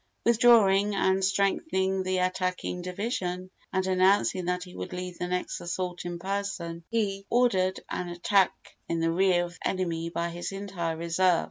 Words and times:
Withdrawing 0.25 0.95
and 0.95 1.23
strengthening 1.23 2.01
the 2.01 2.17
attacking 2.17 2.81
division, 2.81 3.51
and 3.71 3.85
announcing 3.85 4.45
that 4.45 4.63
he 4.63 4.73
would 4.73 4.93
lead 4.93 5.19
the 5.19 5.27
next 5.27 5.61
assault 5.61 6.05
in 6.05 6.17
person, 6.17 6.83
he 6.89 7.27
ordered 7.29 7.81
an 7.87 8.09
attack 8.09 8.51
in 8.89 8.99
the 8.99 9.11
rear 9.11 9.45
of 9.45 9.53
the 9.59 9.67
enemy 9.67 10.09
by 10.09 10.29
his 10.29 10.51
entire 10.51 10.97
reserve. 10.97 11.39